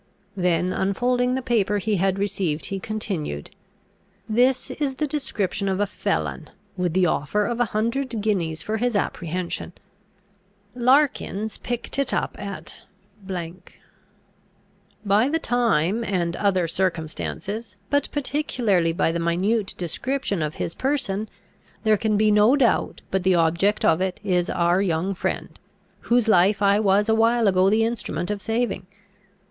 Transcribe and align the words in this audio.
Then 0.35 0.73
unfolding 0.73 1.35
the 1.35 1.43
paper 1.43 1.77
he 1.77 1.97
had 1.97 2.17
received, 2.17 2.65
he 2.65 2.79
continued: 2.79 3.51
"This 4.27 4.71
is 4.71 4.95
the 4.95 5.05
description 5.05 5.69
of 5.69 5.79
a 5.79 5.85
felon, 5.85 6.49
with 6.75 6.93
the 6.95 7.05
offer 7.05 7.45
of 7.45 7.59
a 7.59 7.65
hundred 7.65 8.19
guineas 8.19 8.63
for 8.63 8.77
his 8.77 8.95
apprehension. 8.95 9.73
Larking 10.73 11.47
picked 11.61 11.99
it 11.99 12.15
up 12.15 12.35
at. 12.41 12.81
By 13.27 13.53
the 15.29 15.37
time 15.37 16.03
and 16.03 16.35
other 16.35 16.67
circumstances, 16.67 17.77
but 17.91 18.09
particularly 18.11 18.93
by 18.93 19.11
the 19.11 19.19
minute 19.19 19.75
description 19.77 20.41
of 20.41 20.55
his 20.55 20.73
person, 20.73 21.29
there 21.83 21.95
can 21.97 22.17
be 22.17 22.31
no 22.31 22.55
doubt 22.55 23.01
but 23.11 23.21
the 23.21 23.35
object 23.35 23.85
of 23.85 24.01
it 24.01 24.19
is 24.23 24.49
our 24.49 24.81
young 24.81 25.13
friend, 25.13 25.59
whose 25.99 26.27
life 26.27 26.59
I 26.63 26.79
was 26.79 27.07
a 27.07 27.13
while 27.13 27.47
ago 27.47 27.69
the 27.69 27.83
instrument 27.83 28.31
of 28.31 28.41
saving. 28.41 28.87